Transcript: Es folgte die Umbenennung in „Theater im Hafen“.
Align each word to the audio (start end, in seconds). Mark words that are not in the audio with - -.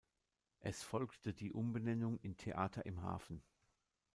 Es 0.61 0.81
folgte 0.81 1.31
die 1.31 1.53
Umbenennung 1.53 2.17
in 2.23 2.35
„Theater 2.35 2.87
im 2.87 3.03
Hafen“. 3.03 3.43